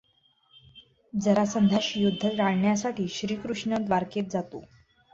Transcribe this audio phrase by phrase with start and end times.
[1.13, 4.63] जरासंधाशी युध्द टाळण्यासाठी श्रीकृष्ण द्वारकेत जातो.